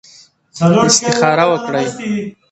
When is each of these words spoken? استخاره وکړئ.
استخاره 0.87 1.45
وکړئ. 1.51 1.85